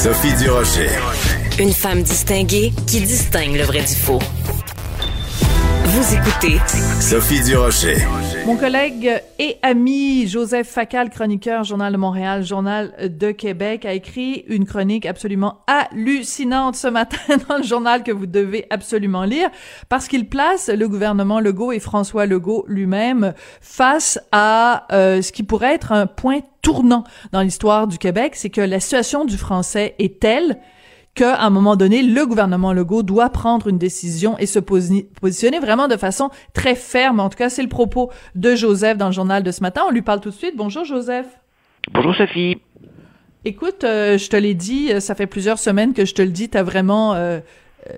Sophie 0.00 0.32
Durocher. 0.34 0.90
Une 1.58 1.72
femme 1.72 2.04
distinguée 2.04 2.72
qui 2.86 3.00
distingue 3.00 3.56
le 3.56 3.64
vrai 3.64 3.80
du 3.80 3.96
faux. 3.96 4.20
Vous 5.90 6.14
écoutez 6.14 6.58
Sophie 7.00 7.42
Durocher. 7.42 7.96
Mon 8.44 8.56
collègue 8.56 9.22
et 9.38 9.56
ami 9.62 10.28
Joseph 10.28 10.68
Facal, 10.68 11.08
chroniqueur 11.08 11.64
Journal 11.64 11.90
de 11.90 11.96
Montréal, 11.96 12.44
Journal 12.44 12.92
de 13.08 13.30
Québec, 13.30 13.86
a 13.86 13.94
écrit 13.94 14.44
une 14.48 14.66
chronique 14.66 15.06
absolument 15.06 15.60
hallucinante 15.66 16.76
ce 16.76 16.88
matin 16.88 17.38
dans 17.48 17.56
le 17.56 17.62
journal 17.62 18.02
que 18.02 18.12
vous 18.12 18.26
devez 18.26 18.66
absolument 18.68 19.24
lire 19.24 19.48
parce 19.88 20.08
qu'il 20.08 20.28
place 20.28 20.68
le 20.68 20.86
gouvernement 20.88 21.40
Legault 21.40 21.72
et 21.72 21.80
François 21.80 22.26
Legault 22.26 22.66
lui-même 22.68 23.32
face 23.62 24.20
à 24.30 24.86
euh, 24.92 25.22
ce 25.22 25.32
qui 25.32 25.42
pourrait 25.42 25.72
être 25.72 25.92
un 25.92 26.06
point 26.06 26.40
tournant 26.60 27.04
dans 27.32 27.40
l'histoire 27.40 27.86
du 27.86 27.96
Québec, 27.96 28.36
c'est 28.36 28.50
que 28.50 28.60
la 28.60 28.78
situation 28.78 29.24
du 29.24 29.38
français 29.38 29.94
est 29.98 30.20
telle 30.20 30.58
qu'à 31.18 31.40
un 31.40 31.50
moment 31.50 31.74
donné, 31.74 32.02
le 32.02 32.26
gouvernement 32.26 32.72
Legault 32.72 33.02
doit 33.02 33.30
prendre 33.30 33.66
une 33.66 33.78
décision 33.78 34.38
et 34.38 34.46
se 34.46 34.60
positionner 34.60 35.58
vraiment 35.58 35.88
de 35.88 35.96
façon 35.96 36.30
très 36.54 36.76
ferme. 36.76 37.18
En 37.18 37.28
tout 37.28 37.36
cas, 37.36 37.48
c'est 37.48 37.62
le 37.62 37.68
propos 37.68 38.10
de 38.36 38.54
Joseph 38.54 38.96
dans 38.96 39.06
le 39.06 39.12
journal 39.12 39.42
de 39.42 39.50
ce 39.50 39.60
matin. 39.60 39.82
On 39.88 39.90
lui 39.90 40.02
parle 40.02 40.20
tout 40.20 40.30
de 40.30 40.34
suite. 40.34 40.54
Bonjour, 40.56 40.84
Joseph. 40.84 41.26
Bonjour, 41.92 42.14
Sophie. 42.14 42.58
Écoute, 43.44 43.82
euh, 43.82 44.16
je 44.16 44.28
te 44.28 44.36
l'ai 44.36 44.54
dit, 44.54 44.92
euh, 44.92 45.00
ça 45.00 45.16
fait 45.16 45.26
plusieurs 45.26 45.58
semaines 45.58 45.92
que 45.92 46.04
je 46.04 46.14
te 46.14 46.22
le 46.22 46.30
dis, 46.30 46.48
t'as 46.48 46.62
vraiment 46.62 47.14
euh, 47.14 47.40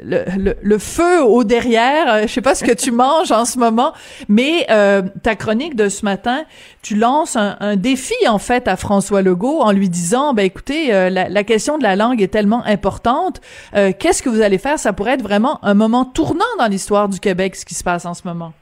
le, 0.02 0.78
feu 0.78 1.22
au 1.22 1.44
derrière. 1.44 2.12
Euh, 2.12 2.22
je 2.22 2.26
sais 2.28 2.40
pas 2.40 2.54
ce 2.54 2.64
que 2.64 2.72
tu 2.72 2.90
manges 2.92 3.32
en 3.32 3.44
ce 3.44 3.58
moment, 3.58 3.92
mais 4.28 4.66
euh, 4.70 5.02
ta 5.22 5.36
chronique 5.36 5.76
de 5.76 5.88
ce 5.88 6.04
matin, 6.04 6.44
tu 6.82 6.96
lances 6.96 7.36
un, 7.36 7.76
défi 7.76 8.14
en 8.28 8.38
fait 8.38 8.68
à 8.68 8.76
François 8.76 9.22
Legault 9.22 9.60
en 9.60 9.72
lui 9.72 9.88
disant, 9.88 10.34
ben 10.34 10.44
écoutez, 10.44 10.92
euh, 10.94 11.10
la, 11.10 11.44
question 11.44 11.78
de 11.78 11.82
la 11.82 11.96
langue 11.96 12.22
est 12.22 12.28
tellement 12.28 12.64
importante. 12.64 13.40
Qu'est-ce 13.72 14.22
que 14.22 14.28
vous 14.28 14.40
allez 14.40 14.58
faire? 14.58 14.78
Ça 14.78 14.92
pourrait 14.92 15.14
être 15.14 15.22
vraiment 15.22 15.64
un 15.64 15.74
moment 15.74 16.04
tournant 16.04 16.44
dans 16.58 16.66
l'histoire 16.66 17.08
du 17.08 17.18
Québec, 17.20 17.56
ce 17.56 17.64
qui 17.64 17.74
se 17.74 17.84
passe 17.84 18.04
en 18.06 18.14
ce 18.14 18.26
moment. 18.26 18.52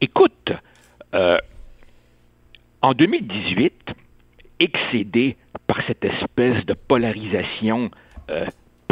Écoute, 0.00 0.52
en 1.12 2.92
2018, 2.92 3.72
excédé 4.60 5.36
par 5.66 5.78
cette 5.86 6.04
espèce 6.04 6.64
de 6.66 6.74
polarisation 6.74 7.90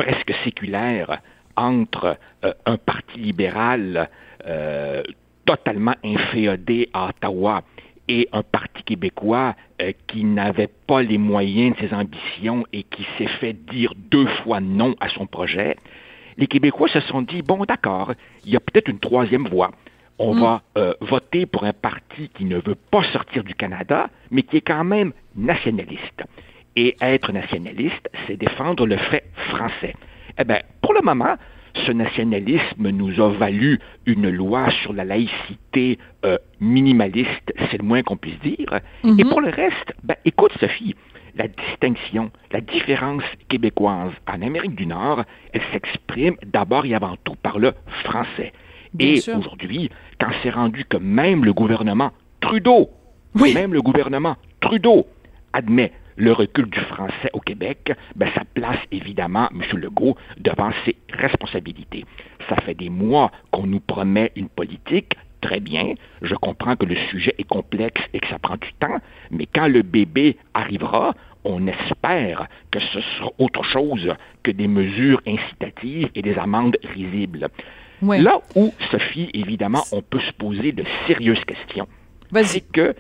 presque 0.03 0.35
séculaire 0.43 1.21
entre 1.57 2.17
euh, 2.45 2.53
un 2.67 2.77
parti 2.77 3.21
libéral 3.21 4.11
euh, 4.47 5.03
totalement 5.45 5.95
inféodé 6.05 6.89
à 6.93 7.11
Ottawa 7.11 7.63
et 8.09 8.29
un 8.33 8.43
parti 8.43 8.83
québécois 8.83 9.55
euh, 9.81 9.93
qui 10.09 10.25
n'avait 10.25 10.71
pas 10.87 11.03
les 11.03 11.19
moyens 11.19 11.77
de 11.77 11.87
ses 11.87 11.95
ambitions 11.95 12.65
et 12.73 12.83
qui 12.83 13.07
s'est 13.17 13.29
fait 13.41 13.53
dire 13.53 13.93
deux 13.97 14.27
fois 14.43 14.61
non 14.61 14.97
à 14.99 15.09
son 15.09 15.27
projet, 15.27 15.77
les 16.37 16.49
Québécois 16.49 16.89
se 16.89 17.01
sont 17.01 17.23
dit, 17.23 17.43
bon 17.43 17.65
d'accord, 17.65 18.13
il 18.45 18.53
y 18.53 18.57
a 18.57 18.61
peut-être 18.61 18.89
une 18.89 18.99
troisième 18.99 19.47
voie. 19.47 19.71
On 20.19 20.35
mm. 20.35 20.41
va 20.41 20.63
voter 21.01 21.47
pour 21.47 21.65
un 21.65 21.73
parti 21.73 22.29
qui 22.31 22.45
ne 22.45 22.57
veut 22.57 22.77
pas 22.91 23.03
sortir 23.13 23.45
du 23.45 23.55
Canada, 23.55 24.09
mais 24.31 24.43
qui 24.43 24.57
est 24.57 24.63
quand 24.63 24.85
même 24.85 25.13
nationaliste. 25.37 26.23
Et 26.75 26.97
être 27.01 27.33
nationaliste, 27.33 28.09
c'est 28.27 28.37
défendre 28.37 28.87
le 28.87 28.97
fait 28.97 29.25
français. 29.51 29.95
Eh 30.39 30.45
bien, 30.45 30.61
pour 30.81 30.95
le 30.95 31.03
moment, 31.03 31.37
ce 31.87 31.93
nationalisme 31.93 32.91
nous 32.91 33.21
a 33.21 33.29
valu 33.31 33.79
une 34.07 34.31
loi 34.31 34.71
sur 34.83 34.93
la 34.93 35.05
laïcité 35.05 35.99
euh, 36.25 36.39
minimaliste, 36.61 37.53
c'est 37.71 37.79
le 37.79 37.85
moins 37.85 38.03
qu'on 38.03 38.17
puisse 38.17 38.39
dire. 38.41 38.81
Mhm. 39.05 39.21
Et 39.21 39.25
pour 39.25 39.41
le 39.41 39.51
reste, 39.51 39.95
ben, 40.03 40.17
écoute 40.25 40.53
Sophie, 40.61 40.95
la 41.35 41.49
distinction, 41.49 42.31
la 42.51 42.61
différence 42.61 43.25
québécoise 43.49 44.13
en 44.27 44.43
Amérique 44.43 44.75
du 44.75 44.87
Nord, 44.87 45.25
elle 45.53 45.63
s'exprime 45.73 46.37
d'abord 46.45 46.85
et 46.85 46.95
avant 46.95 47.17
tout 47.25 47.37
par 47.43 47.59
le 47.59 47.73
français. 48.05 48.53
et 48.99 49.19
aujourd'hui, 49.35 49.89
quand 50.21 50.31
c'est 50.43 50.51
rendu 50.51 50.85
que 50.85 50.99
même 50.99 51.45
le 51.45 51.55
gouvernement 51.55 52.13
Trudeau, 52.41 52.91
même 53.35 53.73
le 53.73 53.81
gouvernement 53.81 54.37
Trudeau 54.61 55.07
admet 55.55 55.93
le 56.17 56.33
recul 56.33 56.69
du 56.69 56.81
français 56.81 57.31
au 57.33 57.41
Québec, 57.41 57.93
ben, 58.17 58.29
ça 58.35 58.43
place 58.55 58.79
évidemment 58.91 59.49
M. 59.53 59.79
Legault 59.79 60.17
devant 60.39 60.71
ses 60.85 60.97
responsabilités. 61.11 62.05
Ça 62.49 62.57
fait 62.57 62.75
des 62.75 62.91
mois 62.91 63.31
qu'on 63.51 63.67
nous 63.67 63.81
promet 63.81 64.33
une 64.37 64.49
politique. 64.49 65.17
Très 65.41 65.61
bien, 65.61 65.95
je 66.23 66.35
comprends 66.37 66.77
que 66.77 66.87
le 66.87 66.95
sujet 67.11 67.35
est 67.37 67.49
complexe 67.49 68.01
et 68.13 68.21
que 68.21 68.29
ça 68.29 68.39
prend 68.39 68.57
du 68.57 68.73
temps, 68.79 68.99
mais 69.31 69.47
quand 69.47 69.67
le 69.67 69.83
bébé 69.83 70.37
arrivera, 70.55 71.15
on 71.45 71.67
espère 71.67 72.47
que 72.71 72.79
ce 72.79 73.01
sera 73.01 73.31
autre 73.39 73.65
chose 73.65 74.15
que 74.45 74.53
des 74.53 74.69
mesures 74.69 75.21
incitatives 75.27 76.09
et 76.15 76.23
des 76.23 76.39
amendes 76.39 76.77
risibles. 76.95 77.49
Là 78.03 78.41
où, 78.55 78.73
Sophie, 78.91 79.31
évidemment, 79.35 79.83
on 79.93 80.03
peut 80.03 80.21
se 80.21 80.33
poser 80.33 80.73
de 80.73 80.85
sérieuses 81.07 81.45
questions, 81.45 81.89
c'est 82.45 82.73
que 82.73 82.95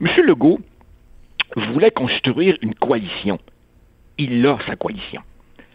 M. 0.00 0.08
Legault 0.26 0.60
voulait 1.56 1.90
construire 1.90 2.56
une 2.62 2.74
coalition. 2.74 3.38
Il 4.18 4.46
a 4.46 4.58
sa 4.66 4.76
coalition. 4.76 5.22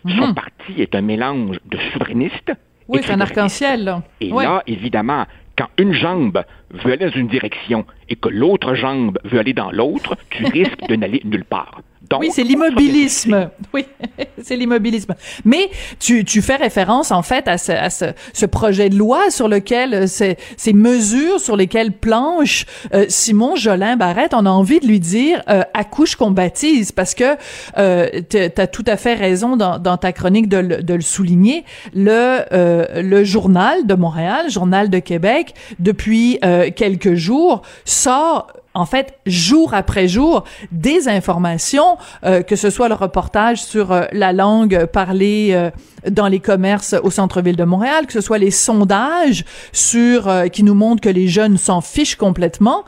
Son 0.07 0.27
mhm. 0.27 0.33
parti 0.33 0.81
est 0.81 0.95
un 0.95 1.01
mélange 1.01 1.59
de 1.65 1.77
souverainistes. 1.93 2.51
Oui, 2.87 2.99
c'est 3.03 3.13
un 3.13 3.21
arc-en-ciel. 3.21 4.01
Et 4.19 4.29
là, 4.29 4.61
évidemment, 4.67 5.25
quand 5.57 5.67
une 5.77 5.93
jambe 5.93 6.43
veut 6.71 6.91
aller 6.91 7.05
dans 7.05 7.15
une 7.15 7.27
direction 7.27 7.85
et 8.09 8.15
que 8.15 8.29
l'autre 8.29 8.75
jambe 8.75 9.17
veut 9.23 9.39
aller 9.39 9.53
dans 9.53 9.71
l'autre, 9.71 10.15
tu 10.29 10.45
risques 10.59 10.87
de 10.87 10.95
n'aller 10.95 11.21
nulle 11.23 11.45
part 11.45 11.81
oui, 12.19 12.29
c'est 12.31 12.43
l'immobilisme. 12.43 13.49
Oui, 13.73 13.85
c'est 14.41 14.55
l'immobilisme. 14.55 15.15
Mais 15.45 15.69
tu, 15.99 16.23
tu 16.25 16.41
fais 16.41 16.55
référence 16.55 17.11
en 17.11 17.21
fait 17.21 17.47
à 17.47 17.57
ce, 17.57 17.71
à 17.71 17.89
ce, 17.89 18.05
ce 18.33 18.45
projet 18.45 18.89
de 18.89 18.95
loi 18.95 19.29
sur 19.29 19.47
lequel 19.47 19.93
euh, 19.93 20.07
ces, 20.07 20.37
ces 20.57 20.73
mesures 20.73 21.39
sur 21.39 21.55
lesquelles 21.55 21.91
planche 21.91 22.65
euh, 22.93 23.05
Simon 23.09 23.55
Jolin 23.55 23.95
Barrette. 23.95 24.33
On 24.33 24.45
a 24.45 24.49
envie 24.49 24.79
de 24.79 24.87
lui 24.87 24.99
dire 24.99 25.41
euh, 25.49 25.63
accouche 25.73 26.15
qu'on 26.15 26.31
baptise 26.31 26.91
parce 26.91 27.15
que 27.15 27.35
euh, 27.77 28.09
tu 28.29 28.37
as 28.37 28.67
tout 28.67 28.85
à 28.87 28.97
fait 28.97 29.15
raison 29.15 29.55
dans, 29.55 29.79
dans 29.79 29.97
ta 29.97 30.11
chronique 30.11 30.49
de, 30.49 30.57
le, 30.57 30.83
de 30.83 30.93
le 30.93 31.01
souligner. 31.01 31.63
Le 31.93 32.41
euh, 32.51 33.01
le 33.01 33.23
journal 33.23 33.85
de 33.85 33.93
Montréal, 33.95 34.49
journal 34.49 34.89
de 34.89 34.99
Québec, 34.99 35.53
depuis 35.79 36.39
quelques 36.75 37.13
jours 37.13 37.61
sort 37.93 38.47
en 38.73 38.85
fait, 38.85 39.19
jour 39.25 39.73
après 39.73 40.07
jour, 40.07 40.43
des 40.71 41.07
informations, 41.07 41.97
euh, 42.25 42.41
que 42.41 42.55
ce 42.55 42.69
soit 42.69 42.89
le 42.89 42.95
reportage 42.95 43.61
sur 43.61 43.91
euh, 43.91 44.05
la 44.11 44.33
langue 44.33 44.85
parlée 44.85 45.49
euh, 45.51 45.69
dans 46.09 46.27
les 46.27 46.39
commerces 46.39 46.95
au 47.03 47.11
centre-ville 47.11 47.55
de 47.55 47.63
Montréal, 47.63 48.07
que 48.07 48.13
ce 48.13 48.21
soit 48.21 48.39
les 48.39 48.51
sondages 48.51 49.45
sur 49.71 50.29
qui 50.51 50.63
nous 50.63 50.73
montrent 50.73 51.01
que 51.01 51.09
les 51.09 51.27
jeunes 51.27 51.57
s'en 51.57 51.81
fichent 51.81 52.15
complètement. 52.15 52.83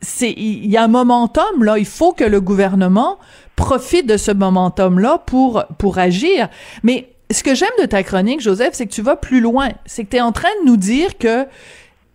c'est 0.00 0.30
il 0.30 0.66
y 0.66 0.76
a 0.76 0.84
un 0.84 0.88
momentum 0.88 1.62
là, 1.62 1.78
il 1.78 1.84
faut 1.84 2.12
que 2.12 2.24
le 2.24 2.40
gouvernement 2.40 3.18
profite 3.56 4.06
de 4.06 4.16
ce 4.16 4.30
momentum 4.30 4.98
là 4.98 5.18
pour 5.18 5.64
pour 5.78 5.98
agir. 5.98 6.48
Mais 6.82 7.08
ce 7.30 7.42
que 7.42 7.54
j'aime 7.54 7.76
de 7.80 7.86
ta 7.86 8.02
chronique, 8.02 8.40
Joseph, 8.40 8.70
c'est 8.72 8.86
que 8.86 8.92
tu 8.92 9.02
vas 9.02 9.16
plus 9.16 9.40
loin. 9.40 9.70
C'est 9.84 10.04
que 10.04 10.10
tu 10.10 10.16
es 10.16 10.22
en 10.22 10.32
train 10.32 10.48
de 10.62 10.70
nous 10.70 10.76
dire 10.76 11.18
que 11.18 11.46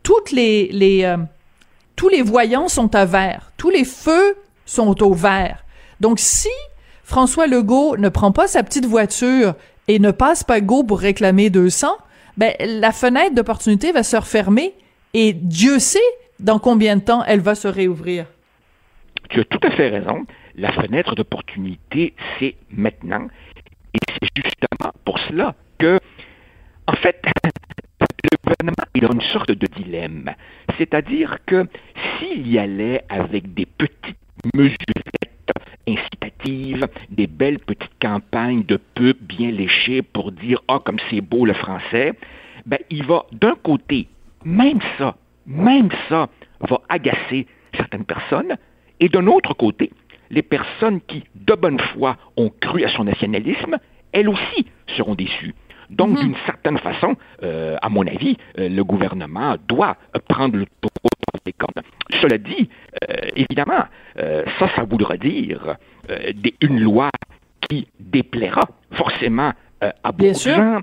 toutes 0.01 0.31
les 0.31 0.69
les 0.71 1.15
tous 1.99 2.07
les 2.07 2.21
voyants 2.21 2.69
sont 2.69 2.95
à 2.95 3.03
vert, 3.03 3.51
tous 3.57 3.69
les 3.69 3.83
feux 3.83 4.37
sont 4.65 5.03
au 5.03 5.13
vert. 5.13 5.65
Donc 5.99 6.17
si 6.17 6.47
François 7.03 7.45
Legault 7.45 7.97
ne 7.97 8.07
prend 8.07 8.31
pas 8.31 8.47
sa 8.47 8.63
petite 8.63 8.85
voiture 8.85 9.53
et 9.89 9.99
ne 9.99 10.11
passe 10.11 10.45
pas 10.45 10.61
go 10.61 10.85
pour 10.85 11.01
réclamer 11.01 11.49
200, 11.49 11.89
ben 12.37 12.53
la 12.61 12.93
fenêtre 12.93 13.35
d'opportunité 13.35 13.91
va 13.91 14.03
se 14.03 14.15
refermer 14.15 14.75
et 15.13 15.33
Dieu 15.33 15.77
sait 15.77 15.99
dans 16.39 16.57
combien 16.57 16.95
de 16.95 17.01
temps 17.01 17.21
elle 17.25 17.41
va 17.41 17.53
se 17.53 17.67
réouvrir. 17.67 18.27
Tu 19.29 19.41
as 19.41 19.43
tout 19.43 19.59
à 19.61 19.71
fait 19.71 19.89
raison. 19.89 20.25
La 20.55 20.71
fenêtre 20.71 21.15
d'opportunité, 21.15 22.13
c'est 22.39 22.55
maintenant. 22.71 23.27
Et 23.93 23.99
c'est 24.07 24.29
justement 24.37 24.93
pour 25.03 25.19
cela 25.19 25.53
que, 25.77 25.99
en 26.87 26.95
fait, 26.95 27.21
le 28.23 28.37
gouvernement 28.41 28.87
il 28.95 29.05
a 29.05 29.09
une 29.11 29.21
sorte 29.21 29.51
de 29.51 29.67
dilemme. 29.67 30.33
C'est-à-dire 30.79 31.39
que 31.45 31.67
s'il 32.17 32.49
y 32.49 32.57
allait 32.57 33.03
avec 33.09 33.53
des 33.53 33.65
petites 33.65 34.15
mesurettes 34.55 35.51
incitatives, 35.85 36.87
des 37.09 37.27
belles 37.27 37.59
petites 37.59 37.99
campagnes 38.01 38.63
de 38.63 38.77
pub 38.77 39.17
bien 39.19 39.51
léchées 39.51 40.01
pour 40.01 40.31
dire 40.31 40.61
Ah, 40.69 40.79
comme 40.83 40.97
c'est 41.09 41.19
beau 41.19 41.45
le 41.45 41.53
français, 41.53 42.13
ben, 42.65 42.79
il 42.89 43.05
va 43.05 43.25
d'un 43.33 43.55
côté, 43.61 44.07
même 44.45 44.79
ça, 44.97 45.17
même 45.45 45.89
ça, 46.07 46.29
va 46.61 46.81
agacer 46.87 47.45
certaines 47.75 48.05
personnes, 48.05 48.55
et 49.01 49.09
d'un 49.09 49.27
autre 49.27 49.53
côté, 49.53 49.91
les 50.29 50.43
personnes 50.43 51.01
qui, 51.01 51.25
de 51.35 51.55
bonne 51.55 51.79
foi, 51.93 52.15
ont 52.37 52.51
cru 52.61 52.85
à 52.85 52.89
son 52.89 53.03
nationalisme, 53.03 53.77
elles 54.13 54.29
aussi 54.29 54.65
seront 54.95 55.15
déçues. 55.15 55.53
Donc, 55.89 56.09
mhm. 56.11 56.17
d'une 56.17 56.35
certaine 56.45 56.77
façon, 56.77 57.15
euh, 57.43 57.77
à 57.81 57.89
mon 57.89 58.05
avis, 58.05 58.37
euh, 58.57 58.69
le 58.69 58.83
gouvernement 58.83 59.55
doit 59.67 59.97
prendre 60.27 60.57
le 60.57 60.65
taureau 60.81 61.09
dans 61.33 61.39
les 61.45 61.53
cordes. 61.53 61.81
Cela 62.21 62.37
dit, 62.37 62.69
euh, 63.09 63.15
évidemment, 63.35 63.85
ça, 64.15 64.69
ça 64.75 64.83
voudra 64.83 65.17
dire 65.17 65.77
une 66.61 66.79
loi 66.79 67.09
qui 67.69 67.87
déplaira 67.99 68.63
forcément 68.91 69.53
à 69.81 70.11
beaucoup 70.11 70.33
de 70.33 70.37
gens. 70.37 70.81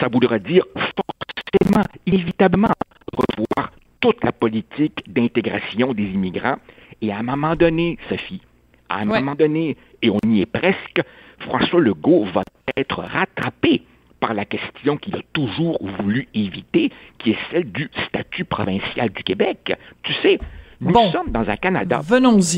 Ça 0.00 0.08
voudra 0.08 0.38
dire 0.38 0.64
forcément, 0.74 1.84
inévitablement, 2.06 2.68
revoir 3.12 3.70
toute 4.00 4.22
la 4.22 4.32
politique 4.32 5.02
d'intégration 5.06 5.94
des 5.94 6.04
immigrants. 6.04 6.56
Et 7.00 7.10
à 7.10 7.18
un 7.18 7.22
moment 7.22 7.56
donné, 7.56 7.98
Sophie, 8.08 8.42
à 8.88 8.98
un 8.98 9.04
moment 9.06 9.34
donné, 9.34 9.76
et 10.02 10.10
on 10.10 10.18
y 10.26 10.42
est 10.42 10.46
presque, 10.46 11.02
François 11.38 11.80
Legault 11.80 12.24
va 12.26 12.42
être 12.76 13.00
rattrapé 13.00 13.82
par 14.24 14.32
la 14.32 14.46
question 14.46 14.96
qu'il 14.96 15.14
a 15.16 15.20
toujours 15.34 15.78
voulu 15.98 16.28
éviter, 16.32 16.90
qui 17.18 17.32
est 17.32 17.38
celle 17.50 17.70
du 17.70 17.90
statut 18.08 18.46
provincial 18.46 19.10
du 19.10 19.22
Québec. 19.22 19.76
Tu 20.02 20.14
sais, 20.22 20.38
nous 20.80 20.94
sommes 21.12 21.30
dans 21.30 21.50
un 21.50 21.56
Canada 21.56 22.00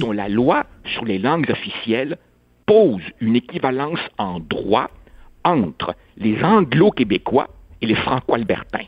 dont 0.01 0.13
la 0.13 0.29
loi 0.29 0.63
sur 0.85 1.05
les 1.05 1.19
langues 1.19 1.51
officielles 1.51 2.19
pose 2.67 3.03
une 3.21 3.35
équivalence 3.35 3.99
en 4.17 4.39
droit 4.39 4.91
entre 5.43 5.97
les 6.17 6.41
anglo-québécois 6.45 7.49
et 7.83 7.87
les 7.87 7.97
franco-albertains. 7.97 8.87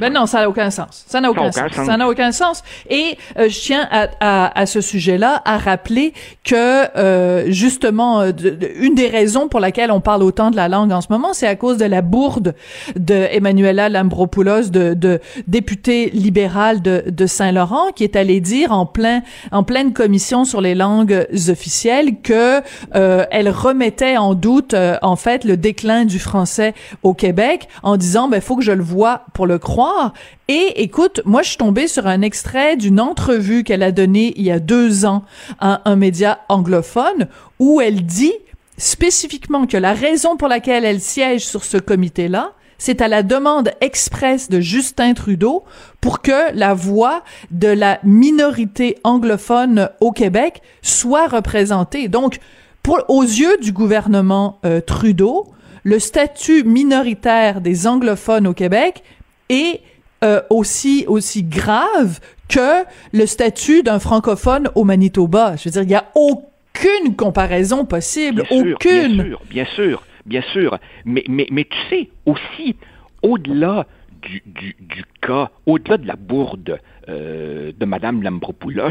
Ben 0.00 0.12
non, 0.12 0.26
ça 0.26 0.40
n'a 0.40 0.48
aucun 0.48 0.70
sens. 0.70 1.04
Ça 1.06 1.20
n'a 1.20 1.30
aucun, 1.30 1.52
sens. 1.52 1.72
Ça 1.72 1.96
n'a 1.96 2.08
aucun 2.08 2.32
sens. 2.32 2.62
Et 2.88 3.18
euh, 3.38 3.48
je 3.48 3.60
tiens 3.60 3.86
à, 3.90 4.08
à, 4.20 4.60
à 4.60 4.66
ce 4.66 4.80
sujet-là 4.80 5.42
à 5.44 5.58
rappeler 5.58 6.14
que 6.42 6.96
euh, 6.96 7.50
justement 7.50 8.20
euh, 8.22 8.32
une 8.76 8.94
des 8.94 9.08
raisons 9.08 9.48
pour 9.48 9.60
laquelle 9.60 9.90
on 9.90 10.00
parle 10.00 10.22
autant 10.22 10.50
de 10.50 10.56
la 10.56 10.68
langue 10.68 10.90
en 10.90 11.02
ce 11.02 11.08
moment, 11.10 11.34
c'est 11.34 11.46
à 11.46 11.54
cause 11.54 11.76
de 11.76 11.84
la 11.84 12.00
bourde 12.00 12.54
de 12.96 13.14
Emmanuela 13.30 13.90
Lambropoulos, 13.90 14.70
de, 14.70 14.94
de 14.94 15.20
députée 15.46 16.10
libérale 16.10 16.80
de, 16.80 17.04
de 17.06 17.26
Saint-Laurent, 17.26 17.92
qui 17.94 18.04
est 18.04 18.16
allée 18.16 18.40
dire 18.40 18.72
en 18.72 18.86
plein 18.86 19.20
en 19.52 19.64
pleine 19.64 19.92
commission 19.92 20.44
sur 20.44 20.62
les 20.62 20.74
langues 20.74 21.26
officielles 21.48 22.20
que 22.22 22.62
elle 22.92 23.50
remettait 23.50 24.16
en 24.16 24.34
doute 24.34 24.74
en 25.02 25.16
fait 25.16 25.44
le 25.44 25.56
déclin 25.56 26.04
du 26.04 26.18
français 26.18 26.74
au 27.02 27.12
Québec 27.12 27.68
en 27.82 27.96
disant 27.96 28.28
ben 28.28 28.40
faut 28.40 28.56
que 28.56 28.64
je 28.64 28.72
le 28.72 28.82
vois 28.82 29.22
pour 29.34 29.46
le 29.46 29.57
croire. 29.58 30.12
Et 30.48 30.82
écoute, 30.82 31.20
moi, 31.24 31.42
je 31.42 31.50
suis 31.50 31.58
tombée 31.58 31.88
sur 31.88 32.06
un 32.06 32.22
extrait 32.22 32.76
d'une 32.76 33.00
entrevue 33.00 33.64
qu'elle 33.64 33.82
a 33.82 33.92
donnée 33.92 34.32
il 34.36 34.44
y 34.44 34.50
a 34.50 34.60
deux 34.60 35.04
ans 35.04 35.24
à 35.60 35.82
un 35.88 35.96
média 35.96 36.40
anglophone 36.48 37.28
où 37.58 37.80
elle 37.80 38.04
dit 38.04 38.34
spécifiquement 38.76 39.66
que 39.66 39.76
la 39.76 39.92
raison 39.92 40.36
pour 40.36 40.48
laquelle 40.48 40.84
elle 40.84 41.00
siège 41.00 41.46
sur 41.46 41.64
ce 41.64 41.76
comité-là, 41.76 42.52
c'est 42.78 43.02
à 43.02 43.08
la 43.08 43.24
demande 43.24 43.72
expresse 43.80 44.48
de 44.48 44.60
Justin 44.60 45.12
Trudeau 45.12 45.64
pour 46.00 46.22
que 46.22 46.54
la 46.54 46.74
voix 46.74 47.24
de 47.50 47.68
la 47.68 47.98
minorité 48.04 48.96
anglophone 49.02 49.90
au 50.00 50.12
Québec 50.12 50.62
soit 50.80 51.26
représentée. 51.26 52.08
Donc, 52.08 52.38
pour, 52.84 53.04
aux 53.08 53.22
yeux 53.22 53.58
du 53.60 53.72
gouvernement 53.72 54.60
euh, 54.64 54.80
Trudeau, 54.80 55.48
le 55.82 55.98
statut 55.98 56.64
minoritaire 56.64 57.60
des 57.60 57.86
anglophones 57.86 58.46
au 58.46 58.54
Québec 58.54 59.02
est 59.48 59.80
euh, 60.24 60.40
aussi 60.50 61.04
aussi 61.06 61.44
grave 61.44 62.18
que 62.48 62.84
le 63.12 63.26
statut 63.26 63.82
d'un 63.82 63.98
francophone 63.98 64.68
au 64.74 64.84
Manitoba. 64.84 65.54
Je 65.56 65.68
veux 65.68 65.70
dire, 65.70 65.82
il 65.82 65.88
n'y 65.88 65.94
a 65.94 66.10
aucune 66.14 67.14
comparaison 67.16 67.84
possible, 67.84 68.42
aucune. 68.50 69.16
bien 69.16 69.26
sûr, 69.26 69.40
bien 69.48 69.64
sûr, 69.76 70.02
bien 70.26 70.42
sûr. 70.52 70.78
Mais, 71.04 71.22
mais, 71.28 71.46
mais 71.50 71.64
tu 71.64 71.78
sais, 71.88 72.08
aussi, 72.26 72.76
au-delà 73.22 73.86
du, 74.22 74.42
du, 74.46 74.74
du, 74.80 75.04
cas, 75.20 75.50
au-delà 75.66 75.98
de 75.98 76.06
la 76.06 76.16
bourde 76.16 76.80
euh, 77.08 77.72
de 77.78 77.86
Mme 77.86 78.22
Lambropoulos, 78.22 78.90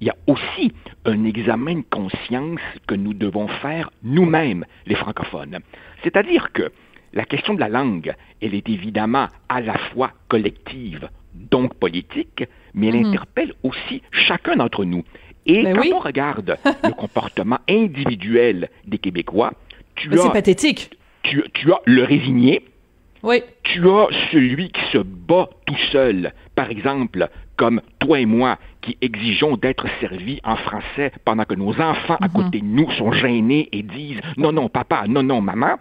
il 0.00 0.08
y 0.08 0.10
a 0.10 0.16
aussi 0.26 0.72
un 1.04 1.24
examen 1.24 1.76
de 1.76 1.84
conscience 1.88 2.60
que 2.88 2.94
nous 2.94 3.14
devons 3.14 3.46
faire 3.46 3.90
nous-mêmes, 4.02 4.64
les 4.86 4.96
francophones. 4.96 5.60
C'est-à-dire 6.02 6.52
que 6.52 6.72
la 7.14 7.24
question 7.24 7.54
de 7.54 7.60
la 7.60 7.68
langue, 7.68 8.14
elle 8.42 8.54
est 8.54 8.68
évidemment 8.68 9.28
à 9.48 9.60
la 9.60 9.78
fois 9.78 10.10
collective, 10.28 11.08
donc 11.32 11.74
politique, 11.74 12.44
mais 12.74 12.88
elle 12.88 12.96
mhm. 12.96 13.06
interpelle 13.06 13.54
aussi 13.62 14.02
chacun 14.10 14.56
d'entre 14.56 14.84
nous. 14.84 15.04
Et 15.46 15.62
ben 15.62 15.76
quand 15.76 15.92
on 15.92 15.98
regarde 16.00 16.56
le 16.82 16.90
comportement 16.96 17.58
individuel 17.68 18.68
des 18.86 18.98
Québécois, 18.98 19.52
tu 19.94 20.12
as... 20.12 20.22
C'est 20.22 20.32
pathétique. 20.32 20.90
Tu, 21.22 21.42
tu, 21.54 21.72
as 21.72 21.80
le 21.86 22.02
résigné, 22.04 22.64
oui. 23.22 23.42
tu 23.62 23.88
as 23.88 24.08
celui 24.30 24.70
qui 24.70 24.82
se 24.92 24.98
bat 24.98 25.48
tout 25.64 25.78
seul, 25.90 26.34
par 26.54 26.70
exemple, 26.70 27.28
comme 27.56 27.80
toi 27.98 28.20
et 28.20 28.26
moi, 28.26 28.58
qui 28.82 28.98
exigeons 29.00 29.56
d'être 29.56 29.86
servis 30.00 30.40
en 30.44 30.56
français 30.56 31.12
pendant 31.24 31.44
que 31.44 31.54
nos 31.54 31.80
enfants 31.80 32.18
à 32.20 32.28
mhm. 32.28 32.32
côté 32.32 32.60
de 32.60 32.66
nous 32.66 32.90
sont 32.92 33.12
gênés 33.12 33.68
et 33.72 33.82
disent 33.82 34.20
non, 34.36 34.52
non, 34.52 34.68
papa, 34.68 35.04
non, 35.08 35.22
non, 35.22 35.40
maman 35.40 35.76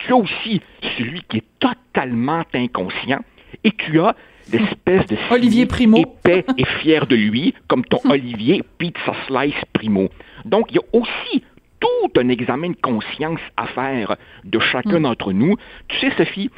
tu 0.00 0.12
as 0.12 0.16
aussi 0.16 0.60
celui 0.96 1.22
qui 1.28 1.38
est 1.38 1.44
totalement 1.58 2.42
inconscient 2.54 3.20
et 3.64 3.72
tu 3.72 4.00
as 4.00 4.14
l'espèce 4.52 5.06
de 5.06 5.16
Olivier 5.30 5.66
Primo. 5.66 5.96
épais 5.98 6.44
et 6.56 6.64
fier 6.80 7.06
de 7.06 7.16
lui, 7.16 7.54
comme 7.68 7.84
ton 7.84 8.00
Olivier 8.10 8.62
Pizza 8.78 9.14
Slice 9.26 9.54
Primo. 9.72 10.08
Donc, 10.44 10.66
il 10.70 10.76
y 10.76 10.78
a 10.78 10.98
aussi 10.98 11.44
tout 11.80 12.20
un 12.20 12.28
examen 12.28 12.70
de 12.70 12.76
conscience 12.80 13.40
à 13.56 13.66
faire 13.66 14.16
de 14.44 14.58
chacun 14.58 14.98
hmm. 14.98 15.02
d'entre 15.02 15.32
nous. 15.32 15.56
Tu 15.88 15.98
sais, 15.98 16.12
Sophie, 16.16 16.50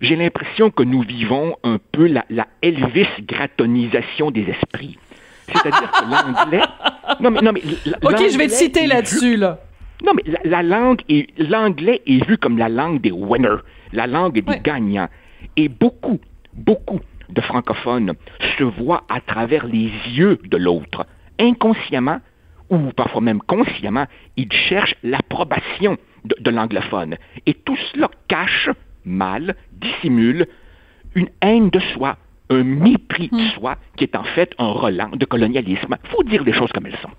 j'ai 0.00 0.16
l'impression 0.16 0.70
que 0.70 0.82
nous 0.82 1.02
vivons 1.02 1.56
un 1.62 1.78
peu 1.92 2.06
la, 2.06 2.24
la 2.28 2.46
Elvis 2.62 3.08
gratonisation 3.20 4.30
des 4.30 4.42
esprits. 4.42 4.98
C'est-à-dire 5.46 5.90
que 5.90 6.04
l'anglais. 6.10 6.62
Non, 7.20 7.30
mais, 7.30 7.40
non, 7.40 7.52
mais. 7.52 7.62
OK, 8.02 8.30
je 8.30 8.36
vais 8.36 8.48
te 8.48 8.52
citer 8.52 8.86
là-dessus, 8.86 9.36
là. 9.36 9.60
Non, 10.04 10.12
mais 10.14 10.22
la, 10.44 10.62
langue 10.62 11.02
l'anglais 11.38 12.02
est 12.06 12.26
vu 12.26 12.36
comme 12.36 12.58
la 12.58 12.68
langue 12.68 13.00
des 13.00 13.10
winners, 13.10 13.62
la 13.92 14.06
langue 14.06 14.40
des 14.40 14.60
gagnants. 14.60 15.08
Et 15.56 15.68
beaucoup, 15.68 16.20
beaucoup 16.52 17.00
de 17.28 17.40
francophones 17.40 18.12
se 18.58 18.64
voient 18.64 19.04
à 19.08 19.20
travers 19.20 19.66
les 19.66 19.90
yeux 20.14 20.38
de 20.44 20.56
l'autre. 20.56 21.06
Inconsciemment, 21.38 22.20
ou 22.70 22.78
parfois 22.92 23.20
même 23.20 23.40
consciemment, 23.40 24.06
ils 24.36 24.52
cherchent 24.52 24.96
l'approbation 25.02 25.96
de, 26.24 26.50
l'anglophone. 26.50 27.16
Et 27.46 27.54
tout 27.54 27.76
cela 27.92 28.10
cache 28.28 28.70
mal, 29.04 29.54
dissimule 29.72 30.46
une 31.14 31.28
haine 31.40 31.70
de 31.70 31.78
soi, 31.78 32.16
un 32.50 32.64
mépris 32.64 33.28
de 33.28 33.36
hmm. 33.36 33.50
soi 33.54 33.76
qui 33.96 34.04
est 34.04 34.16
en 34.16 34.24
fait 34.24 34.52
un 34.58 34.68
relan 34.68 35.10
de 35.10 35.24
colonialisme. 35.24 35.96
Il 36.04 36.10
faut 36.10 36.22
dire 36.24 36.42
les 36.44 36.52
choses 36.52 36.72
comme 36.72 36.86
elles 36.86 36.98
sont. 36.98 37.10